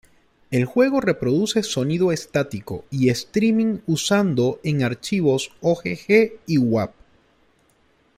El 0.49 0.65
juego 0.65 0.99
reproduce 0.99 1.61
sonido 1.61 2.11
estático 2.11 2.85
y 2.89 3.09
streaming 3.11 3.81
usando 3.85 4.59
en 4.63 4.81
archivos 4.81 5.51
ogg 5.61 5.83
y 6.47 6.57
wav. 6.57 6.89